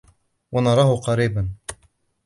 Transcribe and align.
وَنَرَاهُ 0.51 0.95
قَرِيبًا 0.95 1.49